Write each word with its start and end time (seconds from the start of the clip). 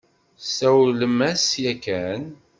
Tesawlem-as 0.39 1.45
yakan? 1.63 2.23